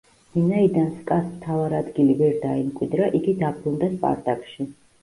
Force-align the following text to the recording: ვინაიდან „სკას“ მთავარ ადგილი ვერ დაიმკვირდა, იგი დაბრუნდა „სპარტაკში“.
ვინაიდან 0.35 0.87
„სკას“ 0.95 1.27
მთავარ 1.35 1.77
ადგილი 1.81 2.17
ვერ 2.25 2.35
დაიმკვირდა, 2.47 3.13
იგი 3.21 3.39
დაბრუნდა 3.47 3.97
„სპარტაკში“. 3.99 4.73